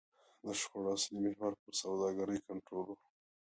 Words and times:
د 0.43 0.45
شخړو 0.59 0.89
اصلي 0.97 1.17
محور 1.25 1.53
پر 1.61 1.73
سوداګرۍ 1.81 2.39
کنټرول 2.47 2.87
و. 2.95 2.99